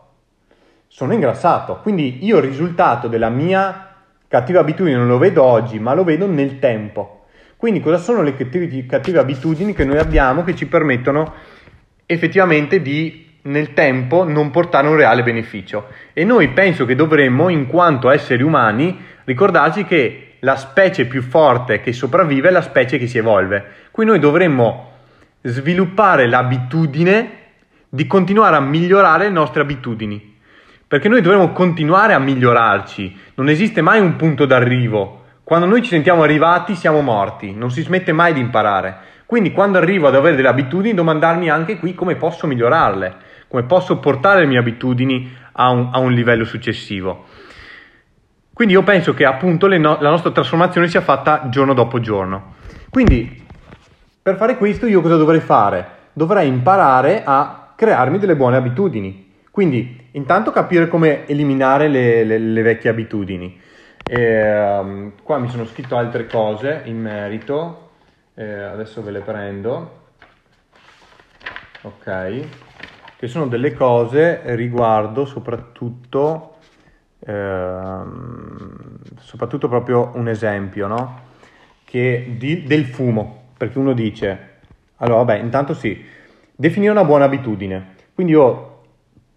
[0.89, 1.79] Sono ingrassato.
[1.81, 3.93] Quindi io il risultato della mia
[4.27, 7.25] cattiva abitudine non lo vedo oggi, ma lo vedo nel tempo.
[7.55, 11.33] Quindi cosa sono le cattive, abitudini che noi abbiamo che ci permettono
[12.05, 15.87] effettivamente di nel tempo non portare un reale beneficio?
[16.13, 21.81] E noi penso che dovremmo, in quanto esseri umani, ricordarci che la specie più forte
[21.81, 23.63] che sopravvive è la specie che si evolve.
[23.91, 24.91] Quindi noi dovremmo
[25.41, 27.31] sviluppare l'abitudine
[27.89, 30.28] di continuare a migliorare le nostre abitudini.
[30.89, 35.21] Perché noi dovremmo continuare a migliorarci, non esiste mai un punto d'arrivo.
[35.43, 38.97] Quando noi ci sentiamo arrivati siamo morti, non si smette mai di imparare.
[39.27, 43.15] Quindi quando arrivo ad avere delle abitudini domandarmi anche qui come posso migliorarle,
[43.47, 47.25] come posso portare le mie abitudini a un, a un livello successivo.
[48.51, 52.55] Quindi io penso che appunto no- la nostra trasformazione sia fatta giorno dopo giorno.
[52.89, 53.45] Quindi
[54.23, 55.87] per fare questo io cosa dovrei fare?
[56.13, 59.33] Dovrei imparare a crearmi delle buone abitudini.
[59.51, 63.59] Quindi intanto capire come eliminare le, le, le vecchie abitudini.
[64.05, 67.91] E, um, qua mi sono scritto altre cose in merito,
[68.35, 69.97] eh, adesso ve le prendo.
[71.81, 72.39] Ok,
[73.17, 76.55] che sono delle cose riguardo soprattutto
[77.25, 81.19] Ehm, soprattutto proprio un esempio, no?
[81.83, 84.57] Che di, del fumo, perché uno dice,
[84.97, 86.03] allora vabbè, intanto sì,
[86.55, 87.95] definire una buona abitudine.
[88.13, 88.68] Quindi io,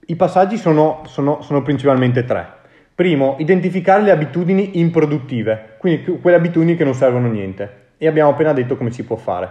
[0.06, 2.60] i passaggi sono, sono, sono principalmente tre.
[2.92, 7.80] Primo, identificare le abitudini improduttive, quindi quelle abitudini che non servono a niente.
[7.98, 9.48] E abbiamo appena detto come si può fare.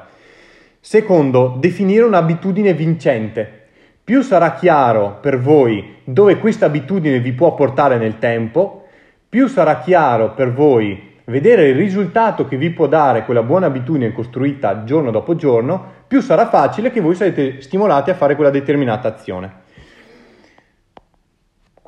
[0.82, 3.60] Secondo, definire un'abitudine vincente,
[4.04, 8.88] più sarà chiaro per voi dove questa abitudine vi può portare nel tempo,
[9.30, 14.12] più sarà chiaro per voi vedere il risultato che vi può dare quella buona abitudine
[14.12, 19.08] costruita giorno dopo giorno, più sarà facile che voi sarete stimolati a fare quella determinata
[19.08, 19.61] azione.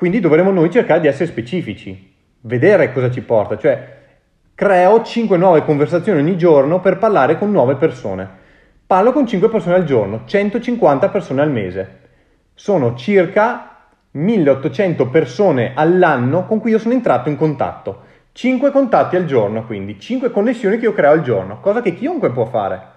[0.04, 4.02] Quindi dovremo noi cercare di essere specifici, vedere cosa ci porta, cioè
[4.54, 8.28] creo 5 nuove conversazioni ogni giorno per parlare con nuove persone.
[8.86, 12.00] Parlo con 5 persone al giorno, 150 persone al mese
[12.52, 18.02] sono circa 1800 persone all'anno con cui io sono entrato in contatto.
[18.32, 22.30] 5 contatti al giorno, quindi 5 connessioni che io creo al giorno, cosa che chiunque
[22.30, 22.88] può fare.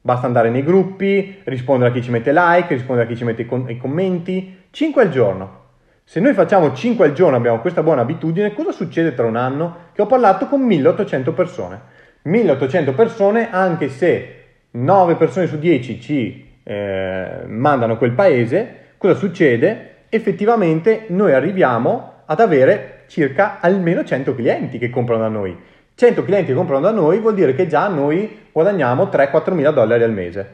[0.00, 3.42] Basta andare nei gruppi, rispondere a chi ci mette like, rispondere a chi ci mette
[3.42, 5.64] i, commenti, 5 al giorno.
[6.08, 9.88] Se noi facciamo 5 al giorno, abbiamo questa buona abitudine, cosa succede tra un anno?
[9.92, 11.80] Che ho parlato con 1800 persone.
[12.22, 20.04] 1800 persone, anche se 9 persone su 10 ci eh, mandano quel paese, cosa succede?
[20.08, 25.58] Effettivamente noi arriviamo ad avere circa almeno 100 clienti che comprano da noi.
[25.92, 30.04] 100 clienti che comprano da noi vuol dire che già noi guadagniamo 3-4 mila dollari
[30.04, 30.50] al mese.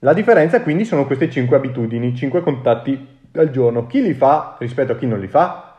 [0.00, 3.86] La differenza quindi sono queste 5 abitudini, 5 contatti al giorno.
[3.86, 5.78] Chi li fa rispetto a chi non li fa?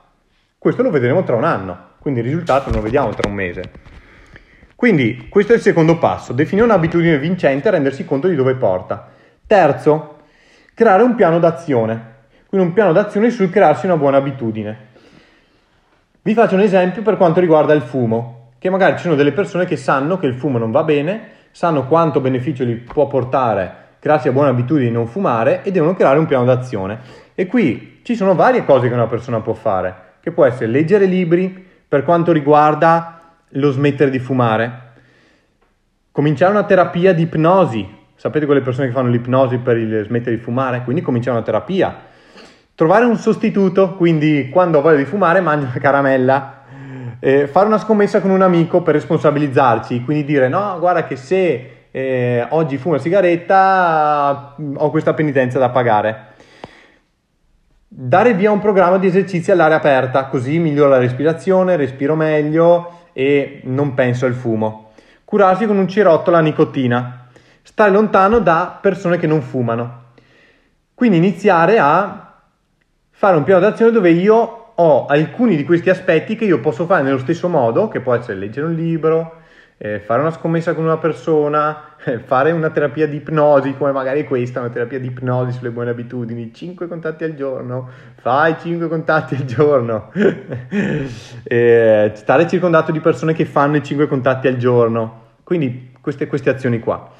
[0.58, 3.62] Questo lo vedremo tra un anno, quindi il risultato non lo vediamo tra un mese.
[4.76, 9.08] Quindi questo è il secondo passo, definire un'abitudine vincente e rendersi conto di dove porta.
[9.46, 10.18] Terzo,
[10.74, 12.16] creare un piano d'azione.
[12.48, 14.86] Quindi un piano d'azione sul crearsi una buona abitudine.
[16.22, 19.66] Vi faccio un esempio per quanto riguarda il fumo, che magari ci sono delle persone
[19.66, 24.28] che sanno che il fumo non va bene, sanno quanto beneficio gli può portare crearsi
[24.28, 27.26] la buona abitudine di non fumare e devono creare un piano d'azione.
[27.40, 31.06] E qui ci sono varie cose che una persona può fare, che può essere leggere
[31.06, 34.82] libri per quanto riguarda lo smettere di fumare,
[36.12, 40.42] cominciare una terapia di ipnosi Sapete quelle persone che fanno l'ipnosi per il smettere di
[40.42, 40.82] fumare?
[40.82, 41.96] Quindi cominciare una terapia.
[42.74, 46.64] Trovare un sostituto, quindi quando ho voglia di fumare mangio una caramella.
[47.20, 51.86] Eh, fare una scommessa con un amico per responsabilizzarci, quindi dire no, guarda che se
[51.92, 56.27] eh, oggi fumo una sigaretta ho questa penitenza da pagare.
[58.00, 63.62] Dare via un programma di esercizi all'aria aperta, così migliora la respirazione, respiro meglio e
[63.64, 64.92] non penso al fumo.
[65.26, 67.26] Curarsi con un cerotto alla nicotina,
[67.64, 70.04] stare lontano da persone che non fumano.
[70.94, 72.36] Quindi iniziare a
[73.10, 77.02] fare un piano d'azione dove io ho alcuni di questi aspetti che io posso fare
[77.02, 79.38] nello stesso modo, che può essere leggere un libro,
[79.80, 84.24] eh, fare una scommessa con una persona, eh, fare una terapia di ipnosi, come magari
[84.24, 89.36] questa, una terapia di ipnosi sulle buone abitudini, 5 contatti al giorno, fai 5 contatti
[89.36, 90.12] al giorno,
[91.44, 96.50] eh, stare circondato di persone che fanno i 5 contatti al giorno, quindi queste, queste
[96.50, 97.12] azioni qua.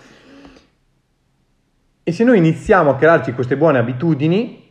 [2.04, 4.66] E se noi iniziamo a crearci queste buone abitudini,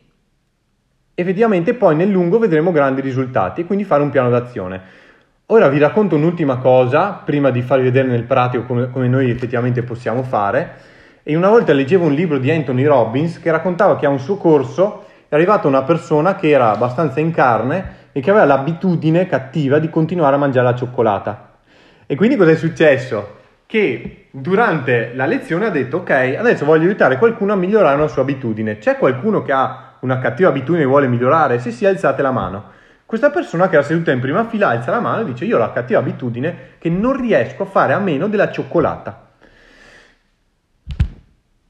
[1.14, 5.04] effettivamente poi nel lungo vedremo grandi risultati e quindi fare un piano d'azione.
[5.50, 9.84] Ora vi racconto un'ultima cosa, prima di farvi vedere nel pratico come, come noi effettivamente
[9.84, 10.74] possiamo fare.
[11.22, 14.38] E una volta leggevo un libro di Anthony Robbins che raccontava che ha un suo
[14.38, 19.78] corso è arrivata una persona che era abbastanza in carne e che aveva l'abitudine cattiva
[19.78, 21.58] di continuare a mangiare la cioccolata.
[22.06, 23.36] E quindi cosa è successo?
[23.66, 28.22] Che durante la lezione ha detto ok, adesso voglio aiutare qualcuno a migliorare una sua
[28.22, 28.78] abitudine.
[28.78, 31.60] C'è qualcuno che ha una cattiva abitudine e vuole migliorare?
[31.60, 32.74] Se sì, alzate la mano.
[33.06, 35.60] Questa persona che era seduta in prima fila alza la mano e dice io ho
[35.60, 39.26] la cattiva abitudine che non riesco a fare a meno della cioccolata.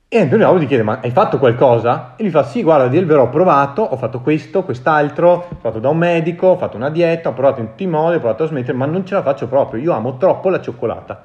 [0.08, 2.14] E Anthony Robbins gli chiede, ma hai fatto qualcosa?
[2.16, 5.78] E gli fa, sì, guarda, di vero, ho provato, ho fatto questo, quest'altro, ho fatto
[5.78, 8.44] da un medico, ho fatto una dieta, ho provato in tutti i modi, ho provato
[8.44, 11.22] a smettere, ma non ce la faccio proprio, io amo troppo la cioccolata.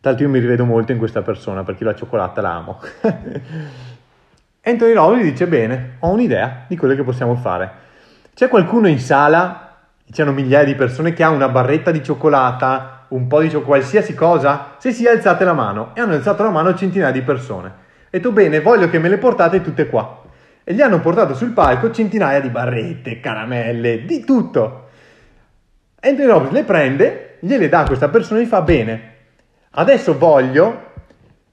[0.00, 2.78] Tanto io mi rivedo molto in questa persona, perché la cioccolata la amo.
[4.62, 7.88] Anthony Robbins dice, bene, ho un'idea di quello che possiamo fare.
[8.34, 9.76] C'è qualcuno in sala,
[10.10, 14.14] c'erano migliaia di persone, che ha una barretta di cioccolata, un po' di cioccolata, qualsiasi
[14.14, 14.76] cosa?
[14.78, 15.90] Se sì, alzate la mano.
[15.94, 17.72] E hanno alzato la mano centinaia di persone.
[18.10, 20.22] E detto bene, voglio che me le portate tutte qua.
[20.64, 24.88] E gli hanno portato sul palco centinaia di barrette, caramelle, di tutto.
[26.00, 29.14] Anthony Robbins le prende, gliele dà a questa persona e gli fa bene.
[29.72, 30.88] Adesso voglio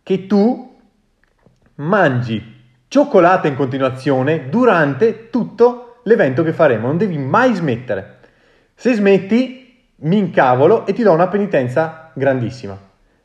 [0.03, 0.79] che tu
[1.75, 2.55] mangi
[2.87, 6.87] cioccolata in continuazione durante tutto l'evento che faremo.
[6.87, 8.15] Non devi mai smettere.
[8.73, 12.77] Se smetti, mi incavolo e ti do una penitenza grandissima.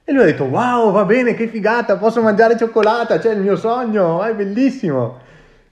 [0.05, 3.57] E lui ha detto, wow, va bene, che figata, posso mangiare cioccolata, c'è il mio
[3.57, 5.19] sogno, è bellissimo.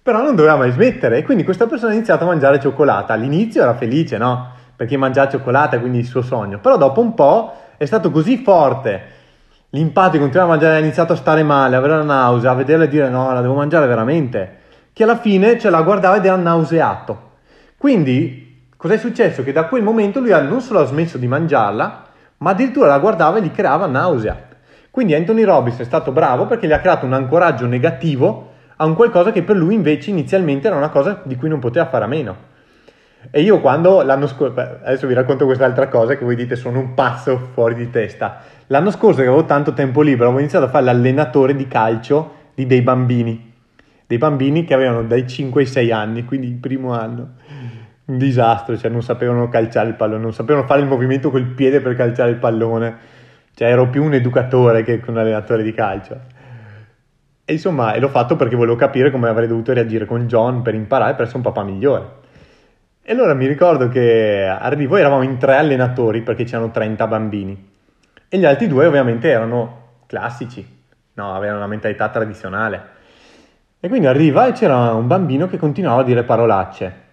[0.03, 3.13] Però non doveva mai smettere e quindi questa persona ha iniziato a mangiare cioccolata.
[3.13, 4.53] All'inizio era felice, no?
[4.77, 6.59] Perché mangiava cioccolata, quindi il suo sogno.
[6.59, 9.19] Però dopo un po' è stato così forte
[9.71, 12.85] l'impatto di continuare a mangiare, ha iniziato a stare male, avere la nausea, a vederla
[12.85, 14.59] e dire no, la devo mangiare veramente,
[15.01, 17.31] che alla fine ce la guardava ed era nauseato.
[17.79, 19.43] Quindi, cos'è successo?
[19.43, 22.05] Che da quel momento lui non solo ha smesso di mangiarla,
[22.37, 24.39] ma addirittura la guardava e gli creava nausea.
[24.91, 28.95] Quindi Anthony Robbins è stato bravo perché gli ha creato un ancoraggio negativo a un
[28.95, 32.09] qualcosa che per lui invece inizialmente era una cosa di cui non poteva fare a
[32.09, 32.37] meno.
[33.31, 36.93] E io quando l'anno scorso, adesso vi racconto quest'altra cosa che voi dite sono un
[36.93, 38.41] pazzo fuori di testa.
[38.67, 42.67] L'anno scorso che avevo tanto tempo libero avevo iniziato a fare l'allenatore di calcio di
[42.67, 43.50] dei bambini,
[44.11, 47.35] dei bambini che avevano dai 5 ai 6 anni, quindi il primo anno
[48.07, 51.81] un disastro, cioè non sapevano calciare il pallone, non sapevano fare il movimento col piede
[51.81, 52.97] per calciare il pallone,
[53.55, 56.19] cioè ero più un educatore che un allenatore di calcio.
[57.45, 60.75] E insomma, e l'ho fatto perché volevo capire come avrei dovuto reagire con John per
[60.75, 62.09] imparare per essere un papà migliore.
[63.01, 67.71] E allora mi ricordo che arrivo, eravamo in tre allenatori perché c'erano 30 bambini
[68.29, 70.67] e gli altri due ovviamente erano classici,
[71.13, 72.99] no, avevano una mentalità tradizionale.
[73.81, 77.09] E quindi arriva e c'era un bambino che continuava a dire parolacce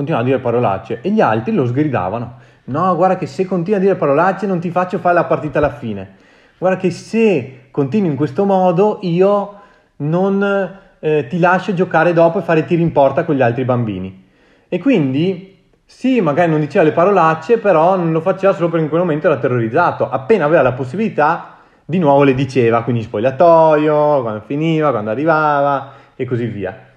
[0.00, 2.38] continuava a dire parolacce e gli altri lo sgridavano.
[2.64, 5.72] No, guarda che se continui a dire parolacce non ti faccio fare la partita alla
[5.72, 6.16] fine.
[6.58, 9.58] Guarda che se continui in questo modo io
[9.96, 14.28] non eh, ti lascio giocare dopo e fare tiri in porta con gli altri bambini.
[14.68, 18.90] E quindi sì, magari non diceva le parolacce, però non lo faceva solo perché in
[18.90, 20.08] quel momento era terrorizzato.
[20.08, 21.56] Appena aveva la possibilità,
[21.90, 26.88] di nuovo le diceva, quindi spogliatoio, quando finiva, quando arrivava e così via.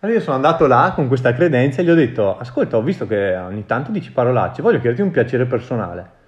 [0.00, 3.06] Allora io sono andato là con questa credenza e gli ho detto, ascolta, ho visto
[3.06, 6.18] che ogni tanto dici parolacce, voglio chiederti un piacere personale.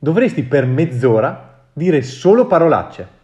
[0.00, 3.16] Dovresti per mezz'ora dire solo parolacce.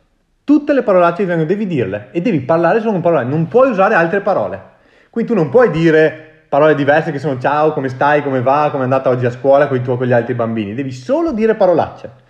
[0.45, 3.71] Tutte le parolacce che vengono devi dirle e devi parlare solo con parole, non puoi
[3.71, 4.63] usare altre parole.
[5.11, 8.83] Quindi tu non puoi dire parole diverse che sono ciao, come stai, come va, come
[8.83, 11.57] è andata oggi a scuola con i tuoi con gli altri bambini, devi solo dire
[11.57, 12.23] parolacce.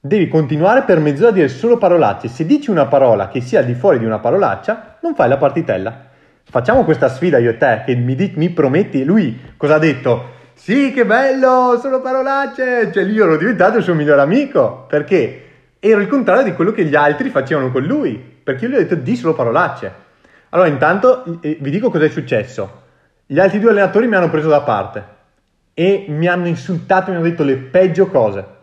[0.00, 2.28] Devi continuare per mezz'ora a dire solo parolacce.
[2.28, 5.36] Se dici una parola che sia al di fuori di una parolaccia, non fai la
[5.36, 6.08] partitella
[6.50, 10.38] facciamo questa sfida io e te, che mi, di, mi prometti, lui cosa ha detto?
[10.54, 15.44] Sì, che bello, sono parolacce, cioè io ero diventato il suo migliore amico, perché
[15.78, 18.78] ero il contrario di quello che gli altri facevano con lui, perché io gli ho
[18.78, 20.08] detto di solo parolacce.
[20.50, 22.82] Allora intanto vi dico cosa è successo.
[23.24, 25.04] Gli altri due allenatori mi hanno preso da parte
[25.72, 28.58] e mi hanno insultato, mi hanno detto le peggio cose.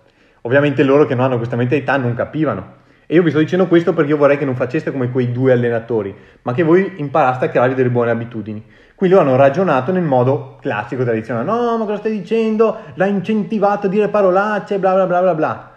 [0.47, 2.75] Ovviamente loro che non hanno questa mentalità non capivano.
[3.05, 5.51] E io vi sto dicendo questo perché io vorrei che non faceste come quei due
[5.51, 8.63] allenatori, ma che voi imparaste a crearvi delle buone abitudini.
[8.95, 11.45] Quindi loro hanno ragionato nel modo classico, tradizionale.
[11.45, 12.77] No, ma cosa stai dicendo?
[12.93, 15.71] L'ha incentivato a dire parolacce, bla bla bla bla bla.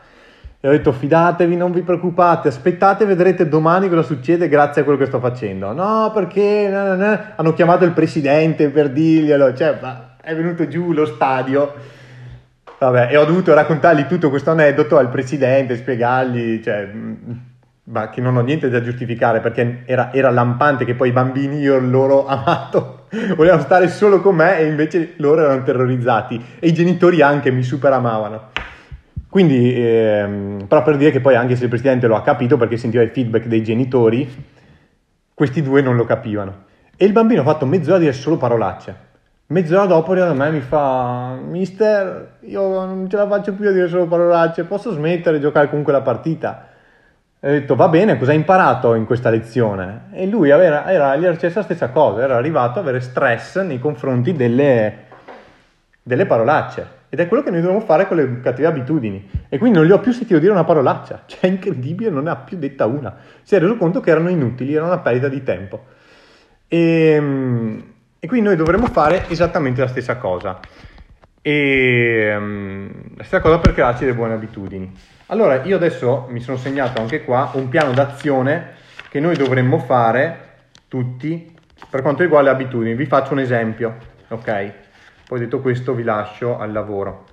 [0.61, 5.00] E ho detto fidatevi, non vi preoccupate, aspettate vedrete domani cosa succede grazie a quello
[5.00, 5.72] che sto facendo.
[5.72, 7.18] No, perché no, no, no.
[7.35, 9.76] hanno chiamato il presidente per dirglielo, cioè
[10.22, 11.98] è venuto giù lo stadio
[12.80, 16.88] Vabbè, e ho dovuto raccontargli tutto questo aneddoto al presidente, spiegargli, cioè,
[17.84, 21.58] ma che non ho niente da giustificare perché era, era lampante che poi i bambini,
[21.58, 23.04] io loro amato,
[23.36, 27.62] volevano stare solo con me e invece loro erano terrorizzati e i genitori anche mi
[27.62, 28.48] super amavano.
[29.28, 32.78] Quindi, ehm, però per dire che poi anche se il presidente lo ha capito perché
[32.78, 34.26] sentiva il feedback dei genitori,
[35.34, 36.64] questi due non lo capivano.
[36.96, 39.08] E il bambino ha fatto mezz'ora a dire solo parolacce.
[39.50, 43.66] Mezz'ora dopo arriva da me e mi fa, mister, io non ce la faccio più
[43.66, 46.68] a dire solo parolacce, posso smettere di giocare comunque la partita?
[47.40, 50.10] E ho detto, va bene, cosa hai imparato in questa lezione?
[50.12, 53.60] E lui aveva, era, gli era successa la stessa cosa, era arrivato ad avere stress
[53.62, 55.06] nei confronti delle,
[56.00, 56.98] delle parolacce.
[57.08, 59.28] Ed è quello che noi dobbiamo fare con le cattive abitudini.
[59.48, 61.22] E quindi non gli ho più sentito dire una parolaccia.
[61.26, 63.16] Cioè, è incredibile, non ne ha più detta una.
[63.42, 65.86] Si è reso conto che erano inutili, era una perdita di tempo.
[66.68, 66.78] E,
[67.16, 67.84] ehm,
[68.20, 70.61] e quindi noi dovremmo fare esattamente la stessa cosa.
[71.40, 74.92] E um, la stessa cosa per crearci le buone abitudini.
[75.28, 78.74] Allora, io adesso mi sono segnato anche qua un piano d'azione
[79.09, 80.48] che noi dovremmo fare
[80.87, 81.56] tutti
[81.88, 82.94] per quanto riguarda le abitudini.
[82.94, 83.96] Vi faccio un esempio,
[84.28, 84.72] ok?
[85.26, 87.24] Poi detto questo vi lascio al lavoro.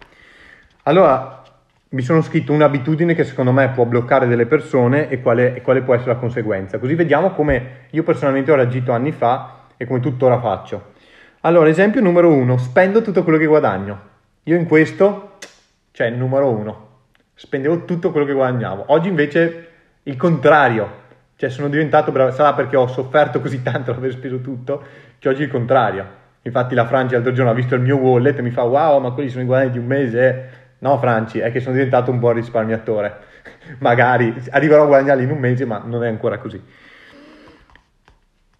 [0.84, 1.44] Allora,
[1.90, 5.82] mi sono scritto un'abitudine che secondo me può bloccare delle persone e quale, e quale
[5.82, 6.80] può essere la conseguenza.
[6.80, 10.94] Così vediamo come io personalmente ho reagito anni fa e come tuttora faccio.
[11.42, 14.00] Allora, esempio numero uno, spendo tutto quello che guadagno.
[14.44, 15.38] Io in questo,
[15.92, 16.88] cioè numero uno,
[17.36, 18.86] spendevo tutto quello che guadagnavo.
[18.88, 19.68] Oggi invece
[20.04, 24.42] il contrario, cioè sono diventato bravo, sarà perché ho sofferto così tanto ad aver speso
[24.42, 24.84] tutto,
[25.20, 26.06] che oggi il contrario.
[26.42, 29.12] Infatti la Franci l'altro giorno ha visto il mio wallet e mi fa wow, ma
[29.12, 30.50] quelli sono i guadagni di un mese.
[30.80, 33.18] No, Franci, è che sono diventato un buon risparmiatore.
[33.80, 36.62] Magari arriverò a guadagnarli in un mese, ma non è ancora così.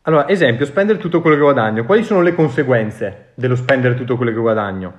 [0.08, 1.84] Allora, esempio, spendere tutto quello che guadagno.
[1.84, 4.94] Quali sono le conseguenze dello spendere tutto quello che guadagno?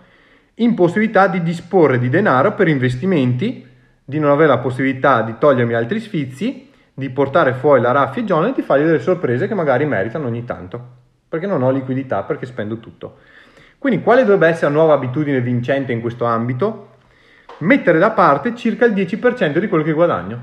[0.57, 3.66] Impossibilità di disporre di denaro per investimenti,
[4.05, 8.25] di non avere la possibilità di togliermi altri sfizi, di portare fuori la raffia e
[8.27, 10.97] John e di fargli delle sorprese che magari meritano ogni tanto
[11.29, 13.18] perché non ho liquidità, perché spendo tutto.
[13.79, 16.97] Quindi quale dovrebbe essere la nuova abitudine vincente in questo ambito?
[17.59, 20.40] Mettere da parte circa il 10% di quello che guadagno.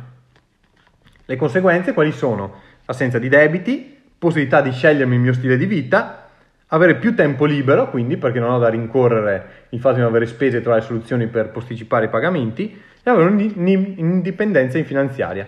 [1.25, 2.62] Le conseguenze quali sono?
[2.86, 6.30] Assenza di debiti, possibilità di scegliermi il mio stile di vita,
[6.67, 10.25] avere più tempo libero, quindi perché non ho da rincorrere il fatto di non avere
[10.25, 15.47] spese e trovare soluzioni per posticipare i pagamenti, e avere un'indipendenza in finanziaria.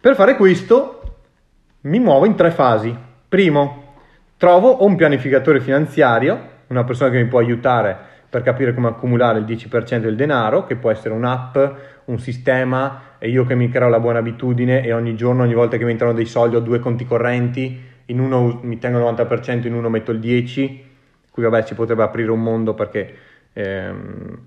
[0.00, 1.00] Per fare questo
[1.82, 2.96] mi muovo in tre fasi.
[3.28, 3.84] Primo,
[4.36, 7.96] Trovo un pianificatore finanziario, una persona che mi può aiutare
[8.34, 11.56] per capire come accumulare il 10% del denaro, che può essere un'app,
[12.06, 15.76] un sistema, e io che mi creo la buona abitudine e ogni giorno, ogni volta
[15.76, 19.68] che mi entrano dei soldi ho due conti correnti, in uno mi tengo il 90%,
[19.68, 20.78] in uno metto il 10%,
[21.30, 23.14] qui vabbè ci potrebbe aprire un mondo perché
[23.52, 24.38] ehm,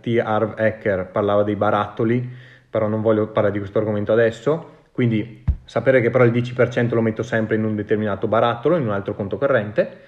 [0.00, 0.20] T.
[0.20, 2.28] Harv Ecker parlava dei barattoli,
[2.68, 7.00] però non voglio parlare di questo argomento adesso, quindi Sapere che però il 10% lo
[7.00, 10.00] metto sempre in un determinato barattolo, in un altro conto corrente.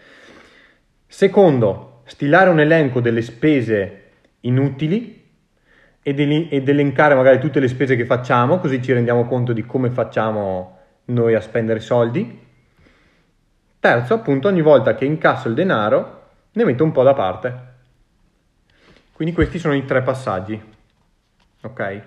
[1.07, 4.05] Secondo, stilare un elenco delle spese
[4.41, 5.25] inutili
[6.03, 10.79] ed, elencare magari tutte le spese che facciamo, così ci rendiamo conto di come facciamo
[11.07, 12.45] noi a spendere soldi.
[13.81, 17.75] Terzo, appunto, ogni volta che incasso il denaro, ne metto un po' da parte.
[19.13, 20.61] Quindi questi sono i tre passaggi.
[21.63, 22.03] Ok?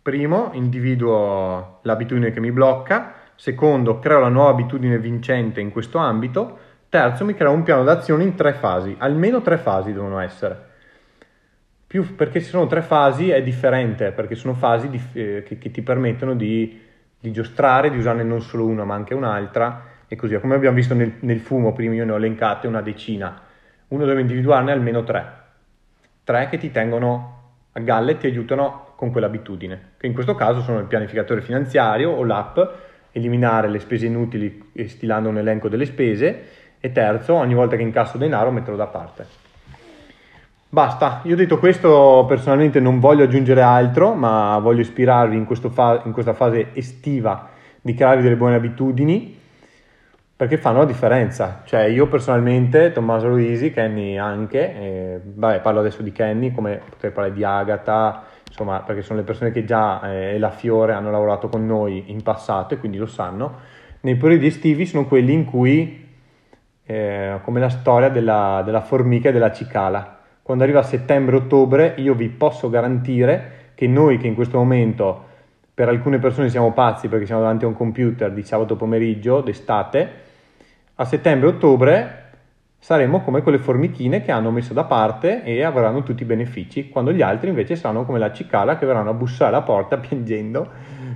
[0.00, 3.12] Primo, individuo l'abitudine che mi blocca.
[3.34, 6.58] Secondo, creo la nuova abitudine vincente in questo ambito.
[6.90, 8.94] Terzo, mi creo un piano d'azione in tre fasi.
[8.98, 10.66] Almeno tre fasi devono essere.
[11.86, 15.70] Più, perché se sono tre fasi è differente, perché sono fasi di, eh, che, che,
[15.70, 16.80] ti permettono di,
[17.18, 20.38] di, giostrare, di usarne non solo una ma anche un'altra e così.
[20.40, 23.38] Come abbiamo visto nel, nel fumo, prima io ne ho elencate una decina.
[23.88, 25.32] Uno deve individuarne almeno tre.
[26.24, 27.36] Tre che ti tengono
[27.72, 32.10] a galle e ti aiutano con quell'abitudine, che in questo caso sono il pianificatore finanziario
[32.10, 32.58] o l'app,
[33.12, 38.18] eliminare le spese inutili stilando un elenco delle spese e terzo, ogni volta che incasso
[38.18, 39.26] denaro metterlo da parte.
[40.70, 46.12] Basta, io detto questo personalmente non voglio aggiungere altro, ma voglio ispirarvi in, fa- in
[46.12, 47.48] questa fase estiva
[47.80, 49.36] di crearvi delle buone abitudini
[50.38, 51.62] perché fanno la differenza.
[51.64, 57.10] Cioè, io personalmente, Tommaso Luisi, Kenny anche, eh, vabbè, parlo adesso di Kenny, come potrei
[57.10, 61.48] parlare di Agatha, insomma, perché sono le persone che già eh, la Fiore hanno lavorato
[61.48, 63.56] con noi in passato e quindi lo sanno.
[64.02, 66.07] Nei periodi estivi sono quelli in cui,
[66.90, 72.30] eh, come la storia della, della formica e della cicala, quando arriva settembre-ottobre, io vi
[72.30, 75.26] posso garantire che noi che in questo momento
[75.74, 80.10] per alcune persone siamo pazzi perché siamo davanti a un computer di sabato pomeriggio d'estate,
[80.94, 82.30] a settembre-ottobre
[82.78, 87.12] saremo come quelle formichine che hanno messo da parte e avranno tutti i benefici, quando
[87.12, 90.70] gli altri invece saranno come la cicala che verranno a bussare alla porta piangendo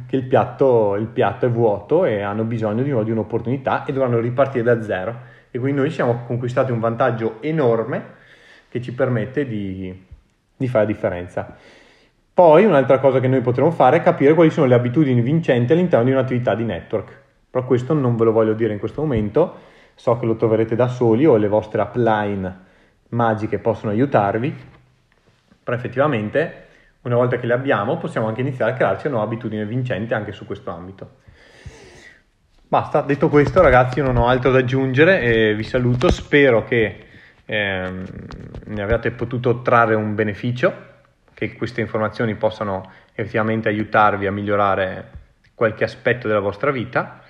[0.07, 4.20] che il piatto, il piatto è vuoto e hanno bisogno di, di un'opportunità e dovranno
[4.20, 5.32] ripartire da zero.
[5.53, 8.03] E quindi noi siamo conquistati un vantaggio enorme
[8.68, 10.07] che ci permette di,
[10.57, 11.57] di fare la differenza.
[12.34, 16.07] Poi un'altra cosa che noi potremo fare è capire quali sono le abitudini vincenti all'interno
[16.07, 17.20] di un'attività di network.
[17.50, 19.55] però questo non ve lo voglio dire in questo momento,
[19.94, 22.70] so che lo troverete da soli o le vostre upline
[23.11, 24.55] magiche possono aiutarvi,
[25.62, 26.66] però effettivamente
[27.03, 30.32] una volta che le abbiamo possiamo anche iniziare a crearci una nuova abitudine vincente anche
[30.32, 31.20] su questo ambito.
[32.72, 37.04] Basta, detto questo ragazzi non ho altro da aggiungere e vi saluto, spero che
[37.44, 38.04] ehm,
[38.64, 40.72] ne abbiate potuto trarre un beneficio,
[41.34, 45.10] che queste informazioni possano effettivamente aiutarvi a migliorare
[45.54, 47.20] qualche aspetto della vostra vita